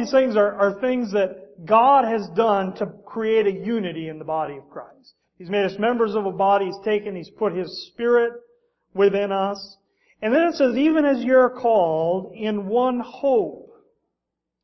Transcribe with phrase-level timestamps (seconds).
[0.00, 4.24] These things are, are things that God has done to create a unity in the
[4.24, 5.14] body of Christ.
[5.36, 6.66] He's made us members of a body.
[6.66, 8.32] He's taken, He's put His Spirit
[8.94, 9.76] within us.
[10.22, 13.72] And then it says, even as you're called in one hope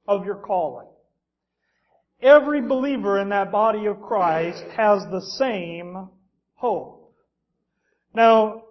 [0.06, 0.86] of your calling.
[2.22, 6.08] Every believer in that body of Christ has the same
[6.54, 7.12] hope.
[8.14, 8.62] Now,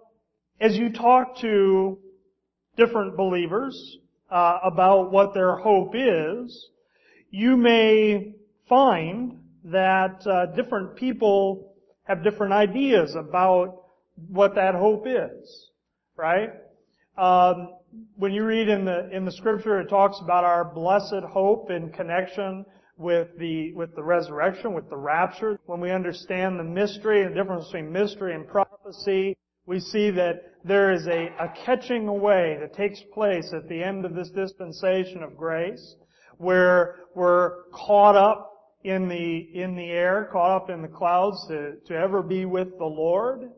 [0.60, 1.98] as you talk to
[2.76, 3.98] different believers
[4.30, 6.68] uh, about what their hope is,
[7.30, 8.34] you may
[8.68, 11.74] find that uh, different people
[12.04, 13.82] have different ideas about
[14.28, 15.70] what that hope is,
[16.16, 16.50] right?
[17.18, 17.70] Um,
[18.16, 21.90] when you read in the in the scripture, it talks about our blessed hope in
[21.90, 22.64] connection
[22.98, 25.58] with the with the resurrection, with the rapture.
[25.66, 30.42] When we understand the mystery and the difference between mystery and prophecy, we see that
[30.66, 35.22] there is a, a catching away that takes place at the end of this dispensation
[35.22, 35.94] of grace,
[36.38, 41.74] where we're caught up in the, in the air, caught up in the clouds to,
[41.86, 43.50] to ever be with the Lord.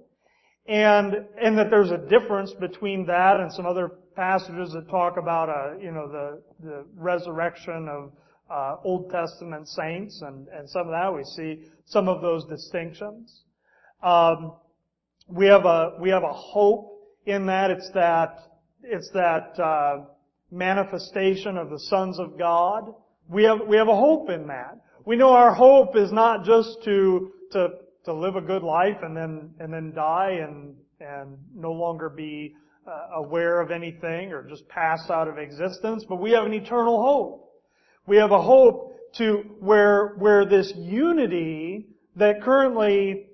[0.67, 5.49] And, and that there's a difference between that and some other passages that talk about,
[5.49, 8.13] uh, you know, the, the resurrection of,
[8.51, 11.15] uh, Old Testament saints and, and some of that.
[11.15, 13.43] We see some of those distinctions.
[14.03, 14.55] Um,
[15.27, 17.71] we have a, we have a hope in that.
[17.71, 18.39] It's that,
[18.83, 20.05] it's that, uh,
[20.51, 22.95] manifestation of the sons of God.
[23.29, 24.79] We have, we have a hope in that.
[25.05, 27.69] We know our hope is not just to, to,
[28.05, 32.55] to live a good life and then, and then die and, and no longer be
[32.87, 37.03] uh, aware of anything or just pass out of existence, but we have an eternal
[37.03, 37.53] hope.
[38.07, 43.27] We have a hope to where, where this unity that currently,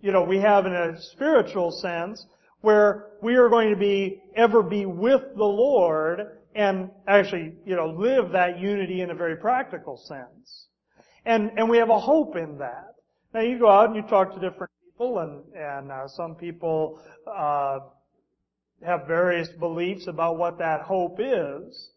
[0.00, 2.24] you know, we have in a spiritual sense,
[2.60, 6.20] where we are going to be, ever be with the Lord
[6.54, 10.66] and actually, you know, live that unity in a very practical sense.
[11.24, 12.94] And, and we have a hope in that.
[13.32, 17.00] Now you go out and you talk to different people and, and uh, some people,
[17.26, 17.78] uh,
[18.84, 21.92] have various beliefs about what that hope is.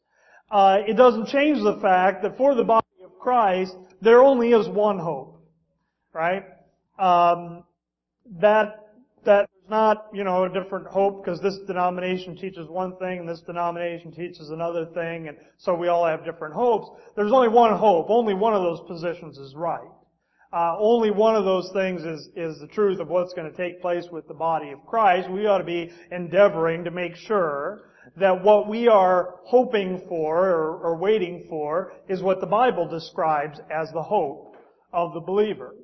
[0.50, 4.70] Uh, it doesn't change the fact that for the body of Christ, there only is
[4.70, 5.44] one hope.
[6.14, 6.46] Right?
[6.98, 7.66] Um,
[8.40, 8.88] that,
[9.26, 13.42] that not, you know, a different hope because this denomination teaches one thing and this
[13.42, 16.90] denomination teaches another thing and so we all have different hopes.
[17.16, 18.10] There's only one hope.
[18.10, 19.90] Only one of those positions is right.
[20.54, 23.82] Uh, only one of those things is, is the truth of what's going to take
[23.82, 25.30] place with the body of Christ.
[25.30, 27.84] We ought to be endeavoring to make sure
[28.16, 33.60] that what we are hoping for or, or waiting for is what the Bible describes
[33.70, 34.56] as the hope
[34.94, 35.76] of the believer.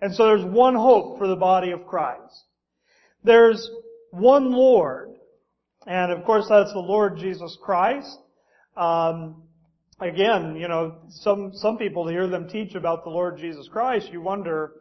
[0.00, 2.44] And so there's one hope for the body of Christ.
[3.24, 3.70] There's
[4.10, 5.10] one Lord.
[5.86, 8.18] And of course that's the Lord Jesus Christ.
[8.76, 9.42] Um,
[10.00, 14.20] again, you know, some, some people hear them teach about the Lord Jesus Christ, you
[14.20, 14.72] wonder,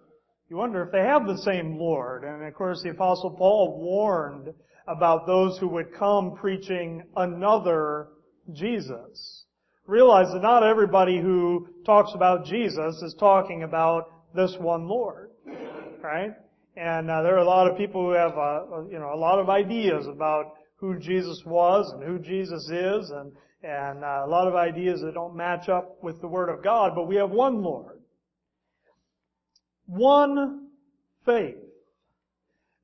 [0.50, 2.24] you wonder if they have the same Lord.
[2.24, 4.54] And of course the apostle Paul warned
[4.88, 8.10] about those who would come preaching another
[8.54, 9.46] Jesus.
[9.86, 15.32] Realize that not everybody who talks about Jesus is talking about this one Lord.
[16.02, 16.32] Right?
[16.76, 19.40] And uh, there are a lot of people who have, uh, you know, a lot
[19.40, 23.32] of ideas about who Jesus was and who Jesus is, and
[23.64, 26.94] and uh, a lot of ideas that don't match up with the Word of God.
[26.96, 28.00] But we have one Lord,
[29.86, 30.70] one
[31.26, 31.58] faith.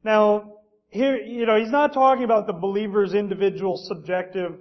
[0.03, 0.53] Now,
[0.89, 4.53] here, you know, he's not talking about the believer's individual subjective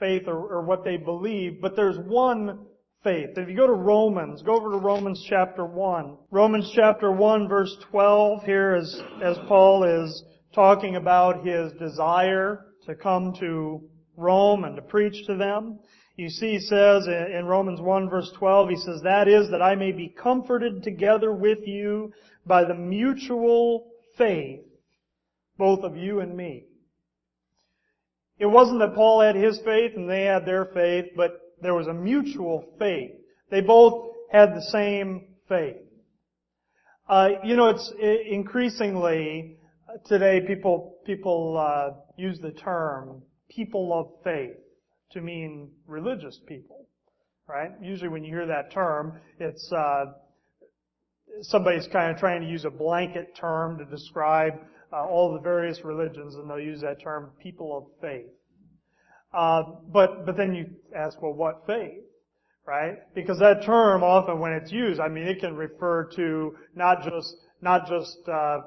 [0.00, 2.66] faith or, or what they believe, but there's one
[3.02, 3.30] faith.
[3.36, 6.16] If you go to Romans, go over to Romans chapter 1.
[6.30, 12.94] Romans chapter 1 verse 12 here as, as Paul is talking about his desire to
[12.94, 13.82] come to
[14.16, 15.78] Rome and to preach to them.
[16.16, 19.74] You see, he says in Romans 1 verse 12, he says, that is that I
[19.74, 22.12] may be comforted together with you
[22.46, 24.60] by the mutual faith,
[25.58, 26.64] both of you and me.
[28.38, 31.86] It wasn't that Paul had his faith and they had their faith, but there was
[31.86, 33.12] a mutual faith.
[33.50, 35.76] They both had the same faith.
[37.08, 39.58] Uh, you know, it's increasingly
[40.06, 44.56] today people people uh, use the term people of faith
[45.12, 46.86] to mean religious people.
[47.46, 47.70] right?
[47.80, 50.06] Usually when you hear that term, it's uh,
[51.42, 54.54] somebody's kind of trying to use a blanket term to describe
[54.92, 58.26] uh, all the various religions, and they'll use that term "people of faith."
[59.36, 60.66] Uh, but but then you
[60.96, 62.02] ask, well, what faith?
[62.66, 62.96] Right?
[63.14, 67.36] Because that term often, when it's used, I mean, it can refer to not just
[67.60, 68.60] not just uh,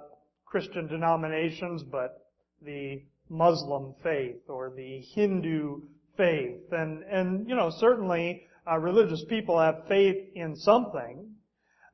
[0.45, 2.27] Christian denominations, but
[2.61, 5.81] the Muslim faith or the Hindu
[6.15, 11.31] faith, and and you know certainly uh, religious people have faith in something.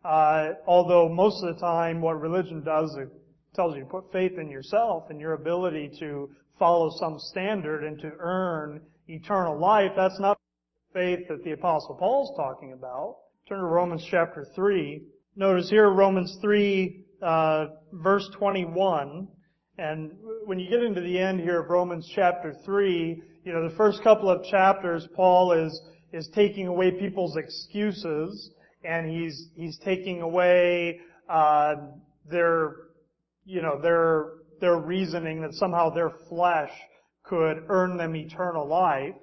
[0.03, 3.09] Uh, although most of the time, what religion does it
[3.55, 6.29] tells you to put faith in yourself and your ability to
[6.59, 9.91] follow some standard and to earn eternal life.
[9.95, 10.39] That's not
[10.93, 13.17] faith that the Apostle Paul's talking about.
[13.47, 15.01] Turn to Romans chapter 3.
[15.35, 19.27] Notice here Romans 3, uh, verse 21.
[19.77, 20.11] And
[20.45, 24.01] when you get into the end here of Romans chapter 3, you know, the first
[24.03, 25.81] couple of chapters, Paul is,
[26.13, 28.51] is taking away people's excuses
[28.85, 31.75] and he's, he's taking away, uh,
[32.29, 32.75] their,
[33.45, 34.25] you know, their,
[34.59, 36.71] their reasoning that somehow their flesh
[37.23, 39.13] could earn them eternal life.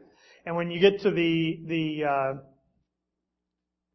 [0.47, 2.33] And when you get to the, the, uh,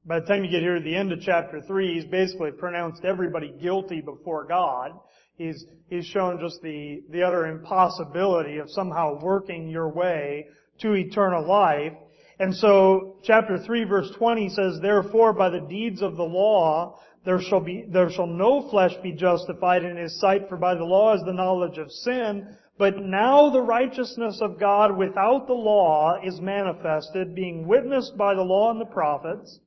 [0.05, 3.03] by the time you get here to the end of chapter 3, he's basically pronounced
[3.03, 4.91] everybody guilty before God.
[5.35, 10.45] He's, he's shown just the, the utter impossibility of somehow working your way
[10.81, 11.93] to eternal life.
[12.39, 17.41] And so, chapter 3 verse 20 says, Therefore by the deeds of the law, there
[17.41, 21.15] shall be, there shall no flesh be justified in his sight, for by the law
[21.15, 22.55] is the knowledge of sin.
[22.77, 28.43] But now the righteousness of God without the law is manifested, being witnessed by the
[28.43, 29.59] law and the prophets,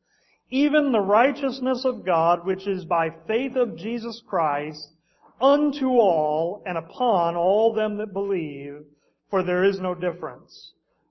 [0.51, 4.95] even the righteousness of God which is by faith of Jesus Christ,
[5.41, 8.85] unto all and upon all them that believe,
[9.29, 10.73] for there is no difference.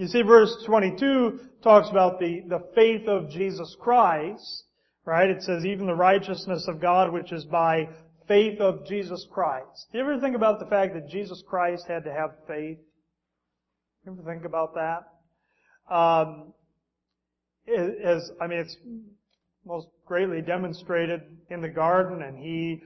[0.00, 4.64] You see, verse 22 talks about the, the faith of Jesus Christ,
[5.04, 5.28] right?
[5.28, 7.86] It says, even the righteousness of God which is by
[8.26, 9.88] faith of Jesus Christ.
[9.92, 12.78] Do you ever think about the fact that Jesus Christ had to have faith?
[14.06, 15.94] You ever think about that?
[15.94, 16.54] Um,
[17.68, 18.78] as, I mean, it's
[19.66, 21.20] most greatly demonstrated
[21.50, 22.80] in the garden and he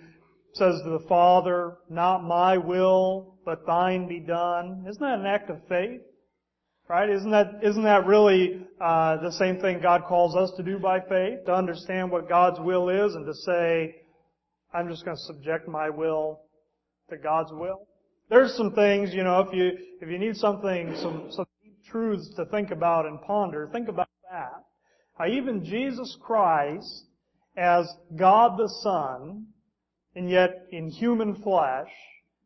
[0.54, 4.84] says to the Father, not my will, but thine be done.
[4.88, 6.00] Isn't that an act of faith?
[6.86, 7.08] Right?
[7.08, 11.00] Isn't that, isn't that really, uh, the same thing God calls us to do by
[11.00, 11.46] faith?
[11.46, 13.96] To understand what God's will is and to say,
[14.74, 16.40] I'm just going to subject my will
[17.08, 17.86] to God's will.
[18.28, 19.70] There's some things, you know, if you,
[20.00, 24.08] if you need something, some, some deep truths to think about and ponder, think about
[24.30, 25.26] that.
[25.26, 27.06] Even Jesus Christ,
[27.56, 29.46] as God the Son,
[30.14, 31.88] and yet in human flesh,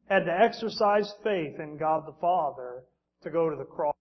[0.08, 2.82] had to exercise faith in God the Father
[3.22, 3.94] to go to the cross.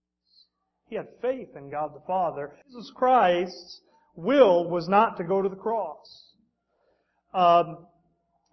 [0.89, 2.51] He had faith in God the Father.
[2.67, 3.81] Jesus Christ's
[4.15, 6.33] will was not to go to the cross.
[7.33, 7.85] Um,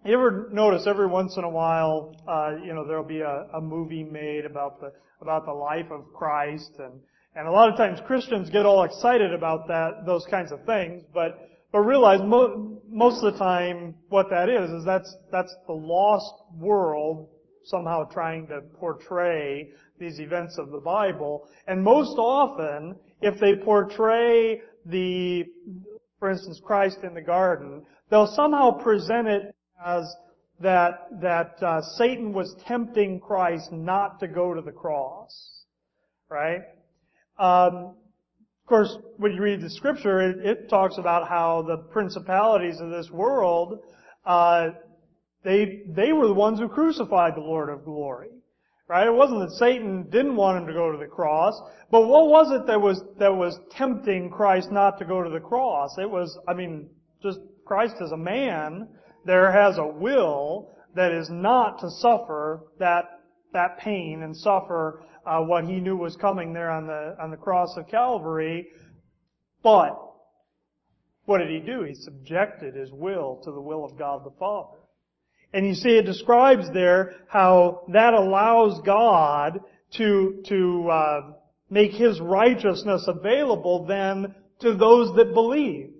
[0.05, 3.61] you ever notice every once in a while, uh, you know, there'll be a, a
[3.61, 6.99] movie made about the about the life of Christ, and
[7.35, 11.03] and a lot of times Christians get all excited about that those kinds of things,
[11.13, 15.73] but but realize mo- most of the time what that is is that's that's the
[15.73, 17.29] lost world
[17.63, 21.47] somehow trying to portray these events of the Bible.
[21.67, 25.45] And most often, if they portray the,
[26.19, 30.15] for instance, Christ in the garden, they'll somehow present it as
[30.59, 35.63] that that uh, Satan was tempting Christ not to go to the cross,
[36.29, 36.61] right?
[37.37, 37.95] Um,
[38.63, 42.89] of course, when you read the scripture, it, it talks about how the principalities of
[42.89, 43.79] this world,
[44.25, 44.69] uh,
[45.43, 48.29] they they were the ones who crucified the Lord of glory.
[48.87, 49.07] Right?
[49.07, 52.51] It wasn't that Satan didn't want him to go to the cross, but what was
[52.51, 55.97] it that was, that was tempting Christ not to go to the cross?
[55.97, 56.89] It was, I mean,
[57.23, 58.87] just Christ as a man,
[59.25, 63.05] there has a will that is not to suffer that,
[63.53, 67.37] that pain and suffer uh, what he knew was coming there on the, on the
[67.37, 68.67] cross of Calvary.
[69.63, 69.99] But,
[71.25, 71.81] what did he do?
[71.81, 74.77] He subjected his will to the will of God the Father.
[75.55, 79.61] And you see it describes there how that allows God
[79.95, 81.21] to, to uh,
[81.69, 85.91] make His righteousness available then to those that believe.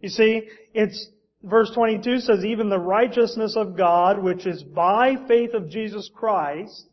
[0.00, 1.08] You see, it's,
[1.42, 6.88] verse 22 says, even the righteousness of God, which is by faith of Jesus Christ,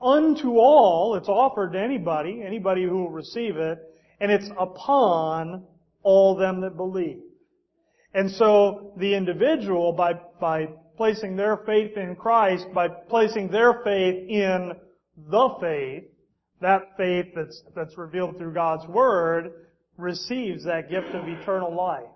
[0.00, 3.78] unto all, it's offered to anybody, anybody who will receive it,
[4.20, 5.64] and it's upon
[6.02, 7.20] all them that believe.
[8.14, 14.28] And so the individual, by, by placing their faith in Christ, by placing their faith
[14.28, 14.72] in
[15.16, 16.04] the faith,
[16.60, 19.52] that faith that's, that's revealed through God's Word,
[19.96, 22.08] receives that gift of eternal life.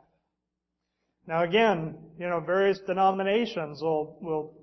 [1.26, 4.54] Now again, you know, various denominations will, will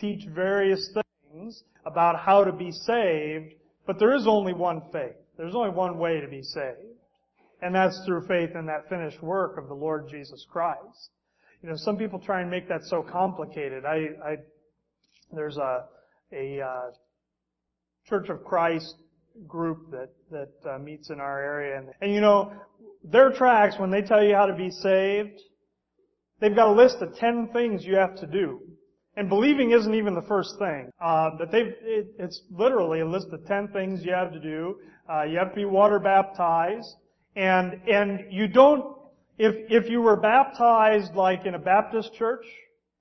[0.00, 0.90] teach various
[1.32, 3.54] things about how to be saved,
[3.86, 5.14] but there is only one faith.
[5.36, 6.87] There's only one way to be saved.
[7.60, 11.10] And that's through faith in that finished work of the Lord Jesus Christ.
[11.62, 13.84] You know, some people try and make that so complicated.
[13.84, 14.36] I, I
[15.32, 15.84] there's a,
[16.32, 16.90] a, uh,
[18.08, 18.94] Church of Christ
[19.46, 21.78] group that, that uh, meets in our area.
[21.78, 22.52] And, and you know,
[23.04, 25.38] their tracks, when they tell you how to be saved,
[26.40, 28.60] they've got a list of 10 things you have to do.
[29.16, 30.90] And believing isn't even the first thing.
[31.04, 34.76] Uh, but they've, it, it's literally a list of 10 things you have to do.
[35.12, 36.94] Uh, you have to be water baptized.
[37.38, 38.96] And, and you don't,
[39.38, 42.44] if, if you were baptized like in a Baptist church,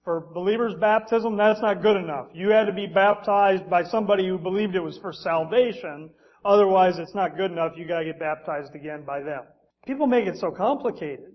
[0.03, 2.27] for believers baptism, that's not good enough.
[2.33, 6.11] You had to be baptized by somebody who believed it was for salvation.
[6.45, 7.73] Otherwise, it's not good enough.
[7.77, 9.41] You gotta get baptized again by them.
[9.87, 11.33] People make it so complicated.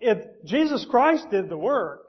[0.00, 2.02] If Jesus Christ did the work,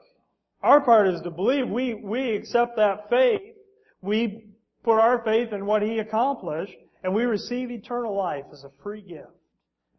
[0.60, 1.68] our part is to believe.
[1.68, 3.40] We, we accept that faith.
[4.02, 4.44] We
[4.82, 9.02] put our faith in what He accomplished, and we receive eternal life as a free
[9.02, 9.30] gift.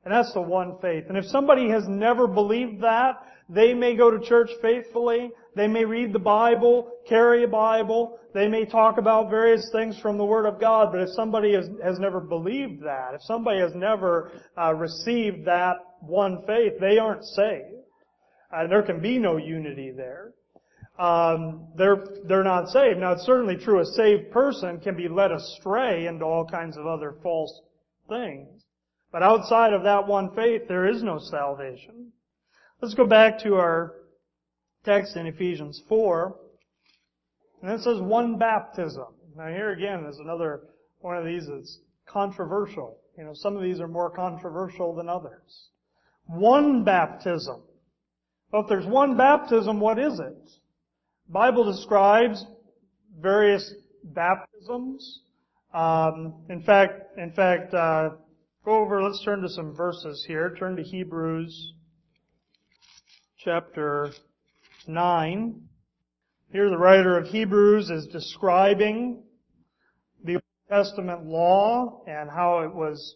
[0.04, 1.06] And that's the one faith.
[1.10, 5.30] And if somebody has never believed that, they may go to church faithfully.
[5.56, 8.18] They may read the Bible, carry a Bible.
[8.34, 10.92] They may talk about various things from the Word of God.
[10.92, 15.76] But if somebody has, has never believed that, if somebody has never uh, received that
[16.00, 17.76] one faith, they aren't saved.
[18.52, 20.34] And uh, there can be no unity there.
[20.98, 23.00] Um, they're they're not saved.
[23.00, 23.80] Now it's certainly true.
[23.80, 27.62] A saved person can be led astray into all kinds of other false
[28.08, 28.61] things.
[29.12, 32.12] But outside of that one faith, there is no salvation.
[32.82, 33.94] Let's go back to our
[34.86, 36.36] text in Ephesians 4.
[37.62, 39.06] And it says one baptism.
[39.36, 40.62] Now here again is another
[41.00, 42.98] one of these that's controversial.
[43.18, 45.68] You know, some of these are more controversial than others.
[46.28, 47.62] One baptism.
[48.52, 50.46] Well, if there's one baptism, what is it?
[51.28, 52.46] The Bible describes
[53.20, 55.22] various baptisms.
[55.74, 58.12] Um, in fact, in fact, uh,
[58.64, 60.56] Go over, let's turn to some verses here.
[60.60, 61.74] Turn to Hebrews
[63.40, 64.12] chapter
[64.88, 65.62] 9.
[66.52, 69.24] Here the writer of Hebrews is describing
[70.24, 73.16] the Old Testament law and how it was,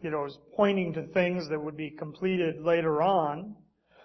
[0.00, 3.56] you know, was pointing to things that would be completed later on.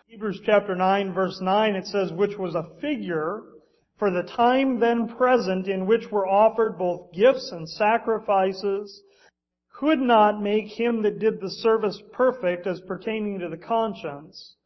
[0.08, 3.44] Hebrews chapter 9 verse 9 it says, which was a figure
[4.00, 9.04] for the time then present in which were offered both gifts and sacrifices
[9.80, 14.58] could not make him that did the service perfect as pertaining to the conscience,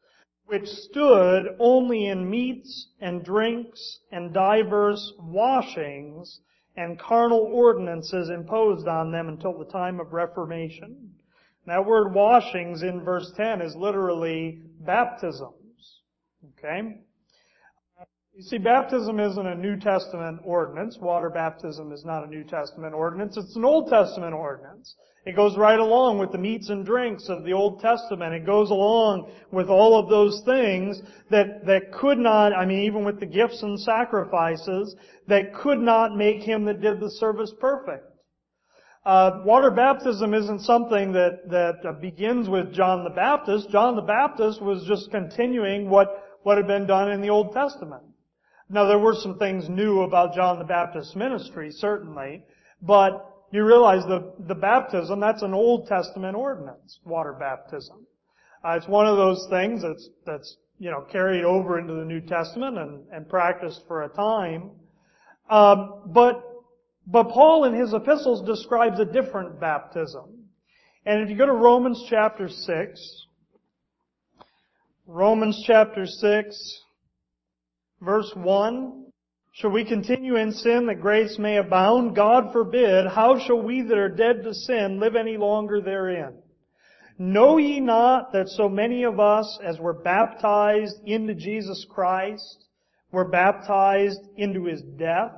[0.48, 6.42] which stood only in meats and drinks and divers washings
[6.76, 11.14] and carnal ordinances imposed on them until the time of Reformation.
[11.68, 16.02] That word washings in verse 10 is literally baptisms.
[16.58, 17.02] Okay?
[18.36, 20.98] You see, baptism isn't a New Testament ordinance.
[21.00, 23.38] Water baptism is not a New Testament ordinance.
[23.38, 24.96] It's an Old Testament ordinance.
[25.28, 28.34] It goes right along with the meats and drinks of the Old Testament.
[28.34, 31.00] It goes along with all of those things
[31.30, 34.96] that, that could not, I mean, even with the gifts and sacrifices,
[35.28, 38.04] that could not make him that did the service perfect.
[39.06, 43.70] Uh, water baptism isn't something that, that begins with John the Baptist.
[43.70, 48.02] John the Baptist was just continuing what, what had been done in the Old Testament.
[48.70, 52.44] Now there were some things new about John the Baptist's ministry, certainly,
[52.82, 58.08] but you realize the, the baptism, that's an Old Testament ordinance, water baptism.
[58.66, 62.22] Uh, it's one of those things that's, that's, you know, carried over into the New
[62.22, 64.72] Testament and, and practiced for a time.
[65.50, 66.42] Um, but,
[67.06, 70.46] but Paul in his epistles describes a different baptism.
[71.06, 73.26] And if you go to Romans chapter 6,
[75.06, 76.80] Romans chapter 6,
[78.04, 79.06] verse 1.
[79.54, 82.16] Shall we continue in sin that grace may abound?
[82.16, 83.08] God forbid.
[83.08, 86.34] How shall we that are dead to sin live any longer therein?
[87.20, 92.66] Know ye not that so many of us as were baptized into Jesus Christ
[93.12, 95.34] were baptized into His death?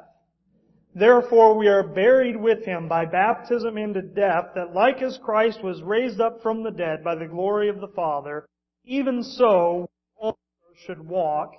[0.96, 5.84] Therefore we are buried with him by baptism into death, that like as Christ was
[5.84, 8.48] raised up from the dead by the glory of the Father,
[8.86, 10.38] even so we also
[10.86, 11.52] should walk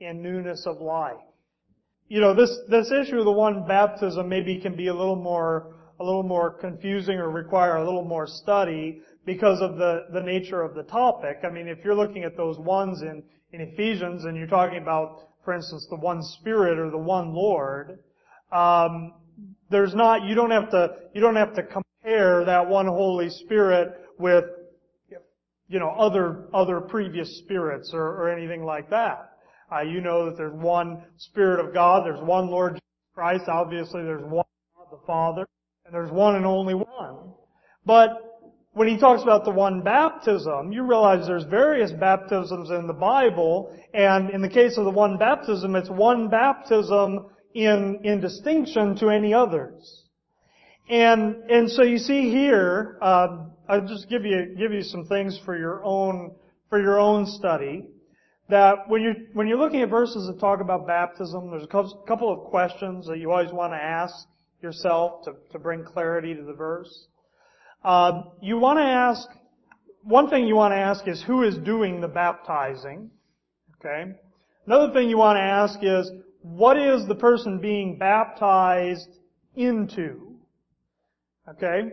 [0.00, 1.16] in newness of life.
[2.08, 5.74] You know, this, this issue of the one baptism maybe can be a little more,
[6.00, 10.62] a little more confusing or require a little more study because of the, the nature
[10.62, 11.40] of the topic.
[11.44, 15.28] I mean, if you're looking at those ones in, in Ephesians and you're talking about,
[15.44, 17.98] for instance, the one Spirit or the one Lord,
[18.52, 19.12] um,
[19.70, 24.00] there's not, you don't have to, you don't have to compare that one Holy Spirit
[24.18, 24.44] with,
[25.68, 29.27] you know, other, other previous spirits or, or anything like that.
[29.70, 32.82] Uh, you know that there's one Spirit of God, there's one Lord Jesus
[33.14, 34.46] Christ, obviously there's one
[34.76, 35.46] God the Father,
[35.84, 37.32] and there's one and only one.
[37.84, 38.28] But
[38.72, 43.76] when he talks about the one baptism, you realize there's various baptisms in the Bible,
[43.92, 49.08] and in the case of the one baptism, it's one baptism in, in distinction to
[49.08, 50.04] any others.
[50.88, 55.38] And, and so you see here, uh, I'll just give you, give you some things
[55.44, 56.34] for your own,
[56.70, 57.84] for your own study.
[58.48, 62.32] That when you're, when you're looking at verses that talk about baptism, there's a couple
[62.32, 64.14] of questions that you always want to ask
[64.62, 67.06] yourself to, to bring clarity to the verse.
[67.84, 69.28] Uh, you want to ask,
[70.02, 73.10] one thing you want to ask is who is doing the baptizing?
[73.78, 74.12] Okay.
[74.66, 76.10] Another thing you want to ask is,
[76.42, 79.08] what is the person being baptized
[79.54, 80.36] into?
[81.48, 81.92] Okay?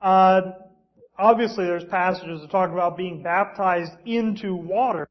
[0.00, 0.40] Uh,
[1.18, 5.08] obviously there's passages that talk about being baptized into water.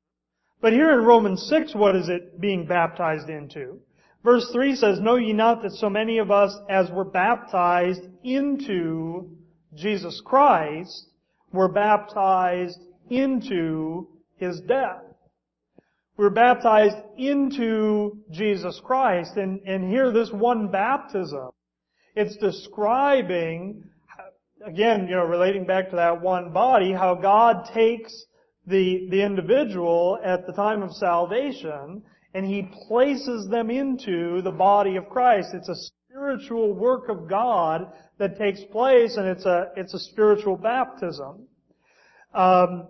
[0.63, 3.81] But here in Romans 6, what is it being baptized into?
[4.23, 9.29] Verse 3 says, Know ye not that so many of us as were baptized into
[9.75, 11.07] Jesus Christ
[11.51, 12.79] were baptized
[13.09, 15.03] into His death?
[16.15, 19.35] We're baptized into Jesus Christ.
[19.35, 21.49] And, and here, this one baptism,
[22.15, 23.83] it's describing,
[24.65, 28.27] again, you know, relating back to that one body, how God takes
[28.67, 32.01] the, the individual at the time of salvation
[32.33, 35.49] and He places them into the body of Christ.
[35.53, 40.57] It's a spiritual work of God that takes place and it's a, it's a spiritual
[40.57, 41.47] baptism.
[42.33, 42.87] Um,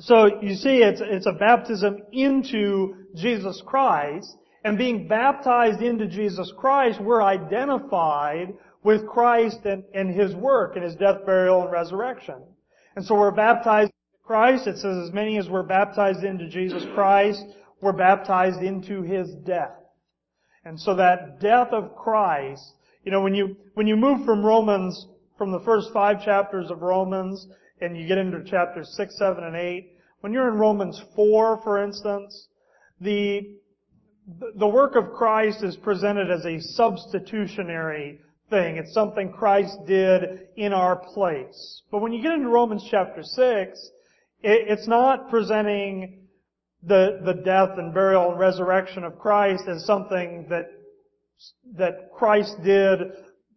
[0.00, 6.52] so you see, it's, it's a baptism into Jesus Christ, and being baptized into Jesus
[6.56, 12.42] Christ, we're identified with Christ and, and His work and His death, burial, and resurrection.
[12.96, 13.92] And so we're baptized
[14.24, 14.66] Christ.
[14.66, 17.44] It says as many as were baptized into Jesus Christ
[17.80, 19.76] were baptized into His death.
[20.64, 22.62] And so that death of Christ,
[23.04, 25.06] you know, when you, when you move from Romans,
[25.36, 27.46] from the first five chapters of Romans
[27.80, 31.84] and you get into chapters 6, 7, and 8, when you're in Romans 4, for
[31.84, 32.48] instance,
[33.00, 33.56] the,
[34.56, 38.76] the work of Christ is presented as a substitutionary thing.
[38.78, 41.82] It's something Christ did in our place.
[41.90, 43.78] But when you get into Romans chapter 6, it,
[44.44, 46.24] it's not presenting
[46.82, 50.66] the, the death and burial and resurrection of Christ as something that,
[51.76, 52.98] that Christ did,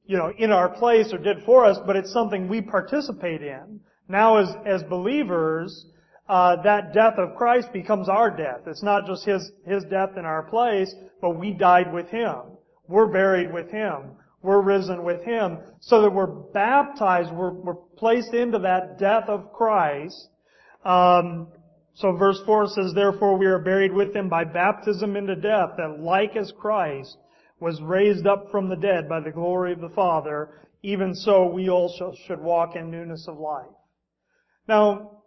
[0.05, 3.81] you know, in our place or did for us, but it's something we participate in.
[4.07, 5.87] Now as, as believers,
[6.29, 8.61] uh, that death of Christ becomes our death.
[8.65, 12.37] It's not just His, His death in our place, but we died with Him.
[12.87, 14.11] We're buried with Him.
[14.41, 15.57] We're risen with Him.
[15.81, 20.29] So that we're baptized, we're, we're placed into that death of Christ.
[20.87, 21.47] Um,
[21.95, 25.99] so verse 4 says, Therefore we are buried with Him by baptism into death, that
[25.99, 27.17] like as Christ
[27.59, 31.69] was raised up from the dead by the glory of the Father, even so we
[31.69, 33.65] also should walk in newness of life.
[34.67, 35.23] Now,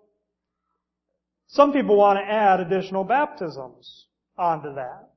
[1.49, 4.07] some people want to add additional baptisms
[4.39, 5.09] onto that.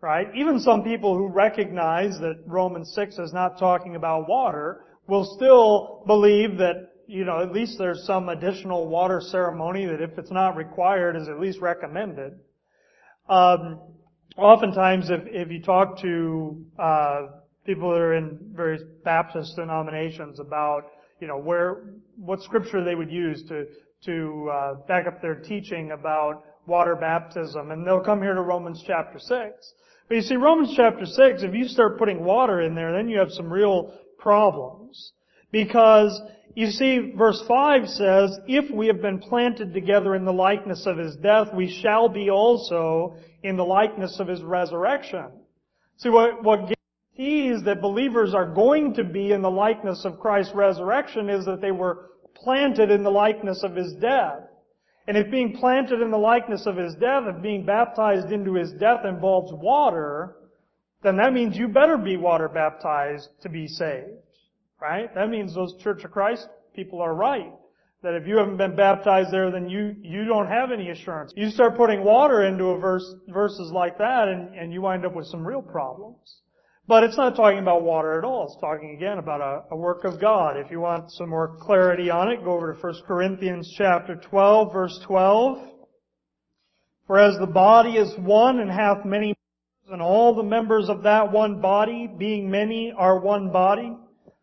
[0.00, 0.28] Right?
[0.36, 6.04] Even some people who recognize that Romans 6 is not talking about water will still
[6.06, 10.56] believe that, you know, at least there's some additional water ceremony that if it's not
[10.56, 12.34] required is at least recommended.
[13.30, 13.80] Um,
[14.36, 17.20] oftentimes if, if you talk to, uh,
[17.64, 20.82] people that are in various Baptist denominations about,
[21.20, 23.66] you know, where, what scripture they would use to,
[24.04, 28.84] to uh, back up their teaching about water baptism, and they'll come here to Romans
[28.86, 29.30] chapter 6.
[30.08, 33.18] But you see, Romans chapter 6, if you start putting water in there, then you
[33.18, 35.12] have some real problems.
[35.50, 36.20] Because,
[36.58, 40.98] you see, verse 5 says, If we have been planted together in the likeness of
[40.98, 45.26] His death, we shall be also in the likeness of His resurrection.
[45.98, 46.74] See, what, what
[47.16, 51.60] guarantees that believers are going to be in the likeness of Christ's resurrection is that
[51.60, 54.40] they were planted in the likeness of his death.
[55.06, 58.72] And if being planted in the likeness of his death, if being baptized into his
[58.72, 60.34] death involves water,
[61.04, 64.24] then that means you better be water baptized to be saved.
[64.80, 65.12] Right?
[65.14, 67.52] That means those Church of Christ people are right.
[68.02, 71.32] That if you haven't been baptized there, then you, you don't have any assurance.
[71.36, 75.16] You start putting water into a verse, verses like that and, and you wind up
[75.16, 76.42] with some real problems.
[76.86, 78.46] But it's not talking about water at all.
[78.46, 80.56] It's talking again about a, a, work of God.
[80.56, 84.72] If you want some more clarity on it, go over to 1 Corinthians chapter 12,
[84.72, 85.58] verse 12.
[87.06, 91.02] For as the body is one and hath many members, and all the members of
[91.02, 93.94] that one body, being many, are one body,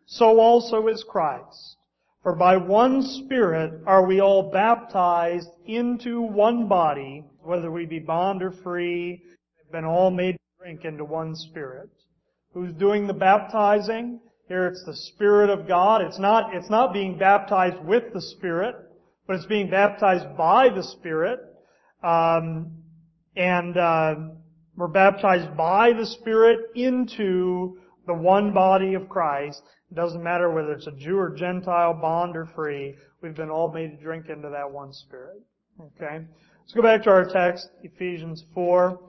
[0.06, 1.78] so also is Christ.
[2.24, 8.42] For by one Spirit are we all baptized into one body, whether we be bond
[8.42, 9.22] or free,
[9.64, 11.90] have been all made to drink into one Spirit.
[12.54, 14.20] Who's doing the baptizing?
[14.48, 16.02] Here it's the Spirit of God.
[16.02, 18.76] It's not, it's not being baptized with the Spirit,
[19.28, 21.40] but it's being baptized by the Spirit.
[22.04, 22.72] Um,
[23.36, 24.16] and uh,
[24.76, 29.62] we're baptized by the Spirit into the one body of Christ.
[29.92, 32.96] It doesn't matter whether it's a Jew or Gentile, bond or free.
[33.22, 35.42] We've been all made to drink into that one Spirit.
[35.80, 36.26] Okay?
[36.62, 39.00] Let's go back to our text, Ephesians 4.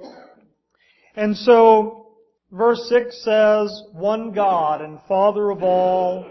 [1.14, 2.16] And so,
[2.50, 6.26] verse 6 says, One God and Father of all,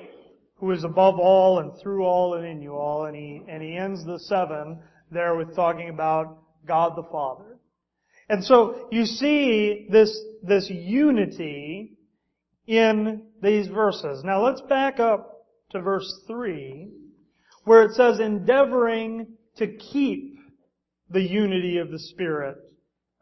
[0.58, 3.06] who is above all and through all and in you all.
[3.06, 4.80] And he, and he ends the seven
[5.12, 7.60] there with talking about God the Father.
[8.30, 11.98] And so you see this, this unity
[12.68, 14.24] in these verses.
[14.24, 16.90] Now let's back up to verse 3
[17.66, 20.38] where it says endeavoring to keep
[21.10, 22.58] the unity of the Spirit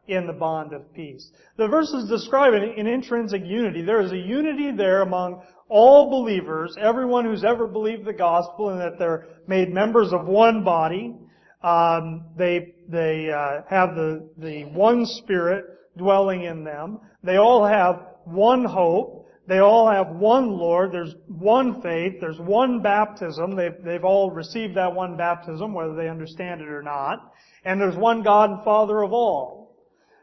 [0.06, 1.30] in the bond of peace.
[1.56, 3.82] The verses describe an intrinsic unity.
[3.82, 8.80] There is a unity there among all believers, everyone who's ever believed the gospel and
[8.80, 11.16] that they're made members of one body.
[11.62, 15.64] Um, they they uh, have the the one Spirit
[15.96, 17.00] dwelling in them.
[17.22, 19.23] They all have one hope.
[19.46, 20.92] They all have one Lord.
[20.92, 22.14] There's one faith.
[22.20, 23.56] There's one baptism.
[23.56, 27.32] They've they've all received that one baptism, whether they understand it or not.
[27.64, 29.64] And there's one God and Father of all.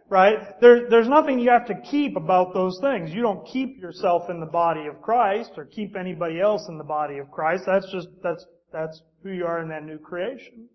[0.10, 0.60] Right?
[0.60, 3.12] There, there's nothing you have to keep about those things.
[3.12, 6.84] You don't keep yourself in the body of Christ or keep anybody else in the
[6.84, 7.64] body of Christ.
[7.66, 10.68] That's just, that's, that's who you are in that new creation.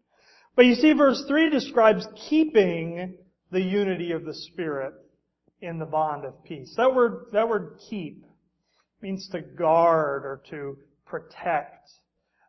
[0.54, 3.18] But you see, verse 3 describes keeping
[3.50, 4.94] the unity of the Spirit
[5.60, 6.72] in the bond of peace.
[6.78, 8.24] That word, that word keep
[9.02, 11.90] means to guard or to protect.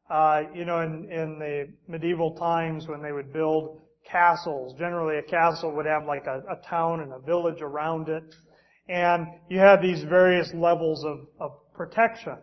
[0.10, 5.22] Uh, you know, in, in the medieval times when they would build castles, generally a
[5.22, 8.36] castle would have like a, a town and a village around it.
[8.88, 12.38] And you had these various levels of, of protection,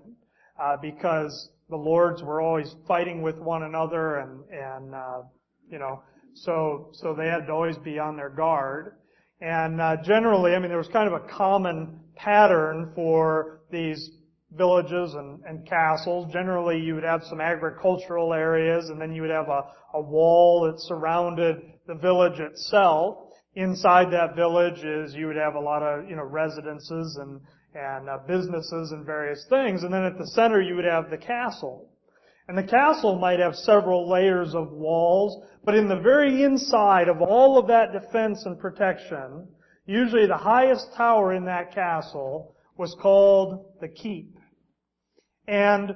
[0.60, 5.22] uh, because the lords were always fighting with one another and, and, uh,
[5.70, 6.02] you know,
[6.34, 8.96] so, so they had to always be on their guard.
[9.40, 14.10] And uh, generally, I mean, there was kind of a common pattern for these
[14.56, 16.32] villages and, and, castles.
[16.32, 20.62] Generally, you would have some agricultural areas, and then you would have a, a wall
[20.66, 21.56] that surrounded
[21.86, 23.18] the village itself.
[23.56, 27.40] Inside that village is you would have a lot of you know residences and
[27.74, 31.18] and uh, businesses and various things, and then at the center you would have the
[31.18, 31.90] castle.
[32.46, 37.22] And the castle might have several layers of walls, but in the very inside of
[37.22, 39.48] all of that defense and protection,
[39.86, 44.36] usually the highest tower in that castle was called the keep.
[45.46, 45.94] And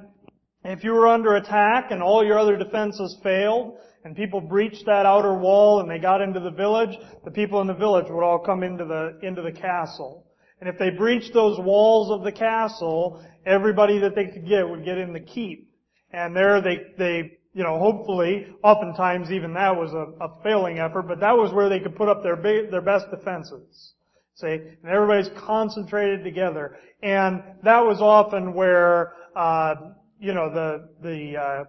[0.63, 5.05] if you were under attack and all your other defenses failed, and people breached that
[5.05, 8.39] outer wall and they got into the village, the people in the village would all
[8.39, 10.25] come into the, into the castle.
[10.59, 14.85] And if they breached those walls of the castle, everybody that they could get would
[14.85, 15.69] get in the keep.
[16.11, 21.03] And there they, they, you know, hopefully, oftentimes even that was a, a failing effort,
[21.03, 23.93] but that was where they could put up their big, their best defenses.
[24.39, 24.47] See?
[24.47, 26.77] And everybody's concentrated together.
[27.01, 29.75] And that was often where, uh,
[30.19, 31.63] you know, the, the, uh,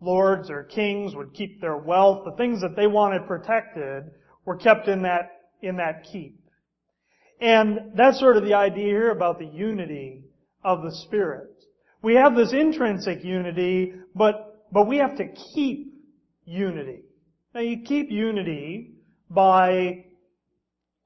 [0.00, 2.24] lords or kings would keep their wealth.
[2.24, 4.04] The things that they wanted protected
[4.44, 5.30] were kept in that,
[5.62, 6.38] in that keep.
[7.40, 10.24] And that's sort of the idea here about the unity
[10.62, 11.50] of the Spirit.
[12.02, 15.92] We have this intrinsic unity, but, but we have to keep
[16.44, 17.00] unity.
[17.54, 18.92] Now you keep unity
[19.28, 20.04] by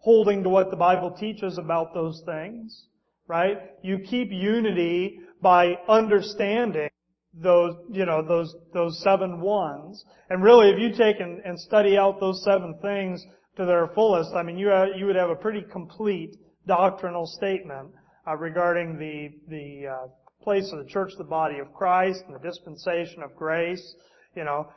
[0.05, 2.89] holding to what the Bible teaches about those things,
[3.27, 3.57] right?
[3.83, 6.91] You keep unity by understanding
[7.33, 10.05] those, you know, those, those seven ones.
[10.29, 13.25] And really, if you take and, and study out those seven things
[13.57, 16.37] to their fullest, I mean, you, have, you would have a pretty complete
[16.67, 17.89] doctrinal statement
[18.29, 20.07] uh, regarding the, the uh,
[20.43, 23.95] place of the church, the body of Christ, and the dispensation of grace.
[24.37, 24.69] You know,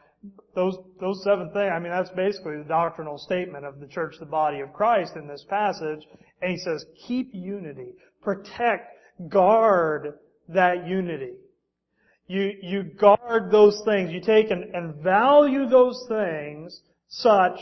[0.55, 1.71] those those seven things.
[1.73, 5.27] I mean, that's basically the doctrinal statement of the church, the body of Christ, in
[5.27, 6.05] this passage.
[6.41, 8.97] And he says, keep unity, protect,
[9.29, 11.33] guard that unity.
[12.27, 14.11] You you guard those things.
[14.11, 17.59] You take and, and value those things such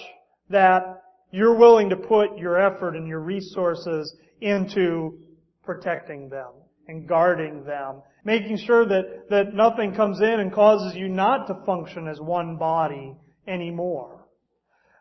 [0.50, 5.20] that you're willing to put your effort and your resources into
[5.64, 6.52] protecting them
[6.88, 11.64] and guarding them, making sure that, that nothing comes in and causes you not to
[11.66, 13.16] function as one body
[13.48, 14.26] anymore.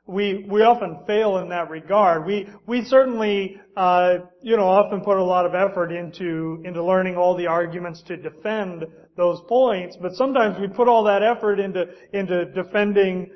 [0.07, 2.27] We, we often fail in that regard.
[2.27, 7.17] We, we certainly, uh, you know, often put a lot of effort into, into learning
[7.17, 8.85] all the arguments to defend
[9.17, 13.31] those points, but sometimes we put all that effort into, into defending,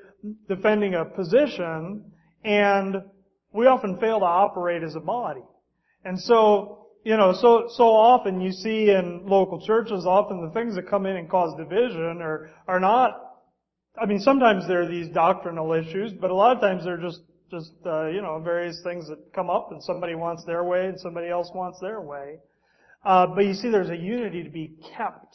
[0.47, 2.13] defending a position,
[2.45, 2.97] and
[3.53, 5.41] we often fail to operate as a body.
[6.05, 10.75] And so, you know, so, so often you see in local churches, often the things
[10.75, 13.19] that come in and cause division are, are not,
[13.99, 17.23] I mean, sometimes there are these doctrinal issues, but a lot of times they're just,
[17.51, 21.01] just, uh, you know, various things that come up and somebody wants their way and
[21.01, 22.41] somebody else wants their way.
[23.07, 25.35] Uh, but you see there's a unity to be kept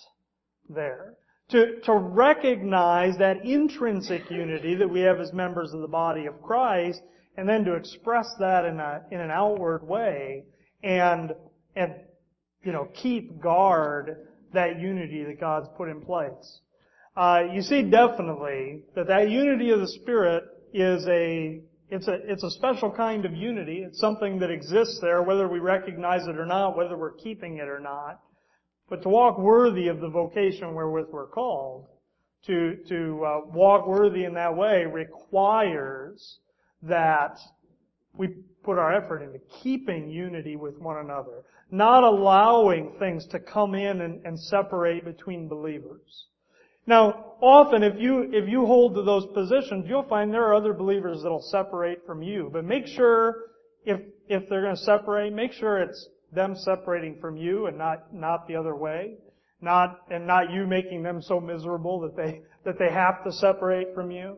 [0.69, 1.15] there.
[1.49, 6.39] To, to recognize that intrinsic unity that we have as members of the body of
[6.39, 7.01] Christ,
[7.35, 10.43] and then to express that in a, in an outward way,
[10.83, 11.33] and
[11.75, 11.93] and
[12.63, 16.59] you know keep guard that unity that God's put in place.
[17.15, 22.43] Uh, you see definitely that that unity of the Spirit is a it's a it's
[22.43, 23.83] a special kind of unity.
[23.85, 27.67] It's something that exists there, whether we recognize it or not, whether we're keeping it
[27.67, 28.19] or not.
[28.89, 31.87] But to walk worthy of the vocation wherewith we're called,
[32.47, 36.39] to to uh, walk worthy in that way requires
[36.81, 37.37] that
[38.13, 38.29] we
[38.63, 44.01] put our effort into keeping unity with one another, not allowing things to come in
[44.01, 46.27] and, and separate between believers.
[46.85, 50.73] Now, often if you, if you hold to those positions, you'll find there are other
[50.73, 52.51] believers that'll separate from you.
[52.53, 53.37] But make sure,
[53.85, 58.13] if, if they're going to separate, make sure it's them separating from you and not,
[58.13, 59.15] not the other way.
[59.59, 63.95] Not, and not you making them so miserable that they, that they have to separate
[63.95, 64.37] from you.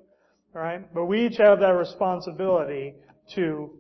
[0.56, 0.94] Alright?
[0.94, 2.94] But we each have that responsibility
[3.34, 3.72] to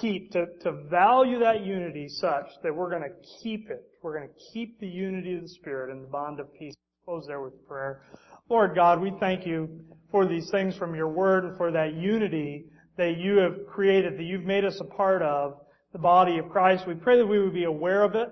[0.00, 3.82] keep, to, to value that unity such that we're going to keep it.
[4.02, 6.74] We're going to keep the unity of the Spirit and the bond of peace.
[7.04, 8.02] Close there with prayer.
[8.48, 9.68] Lord God, we thank you
[10.10, 14.24] for these things from your word and for that unity that you have created, that
[14.24, 15.58] you've made us a part of,
[15.92, 16.86] the body of Christ.
[16.86, 18.28] We pray that we would be aware of it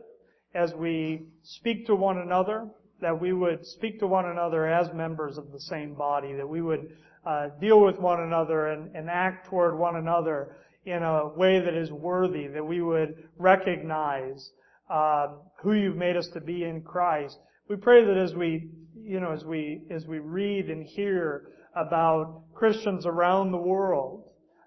[0.55, 2.69] as we speak to one another,
[3.01, 6.61] that we would speak to one another as members of the same body, that we
[6.61, 11.61] would uh, deal with one another and, and act toward one another in a way
[11.61, 14.51] that is worthy, that we would recognize
[14.91, 15.29] uh,
[15.63, 17.39] who you've made us to be in Christ.
[17.69, 18.69] We pray that as we,
[19.01, 24.25] you know, as we as we read and hear about Christians around the world,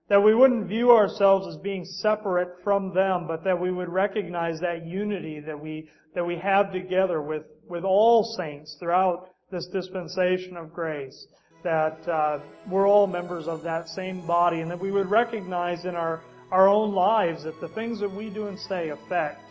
[0.10, 4.60] that we wouldn't view ourselves as being separate from them, but that we would recognize
[4.62, 10.58] that unity that we that we have together with with all saints throughout this dispensation
[10.58, 11.28] of grace
[11.66, 15.96] that uh, we're all members of that same body and that we would recognize in
[15.96, 19.42] our, our own lives that the things that we do and say affect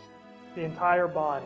[0.55, 1.45] the entire body.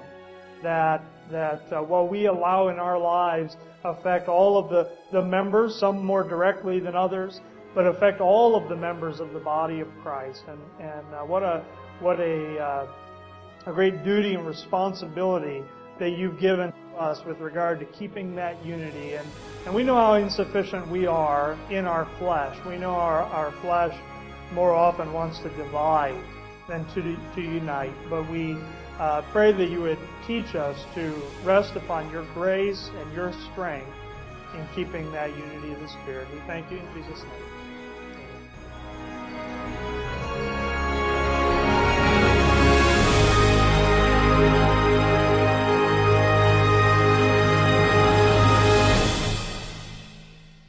[0.62, 5.76] That, that uh, what we allow in our lives affect all of the, the members,
[5.76, 7.42] some more directly than others,
[7.74, 10.44] but affect all of the members of the body of Christ.
[10.48, 11.66] And, and uh, what a,
[12.00, 12.92] what a, uh,
[13.66, 15.64] a great duty and responsibility
[16.00, 19.16] that you've given us with regard to keeping that unity.
[19.16, 19.28] And,
[19.66, 22.58] and we know how insufficient we are in our flesh.
[22.68, 23.98] We know our, our flesh
[24.54, 26.22] more often wants to divide
[26.68, 27.94] than to, to unite.
[28.10, 28.58] But we
[29.00, 33.90] uh, pray that you would teach us to rest upon your grace and your strength
[34.54, 36.28] in keeping that unity of the Spirit.
[36.34, 37.49] We thank you in Jesus' name.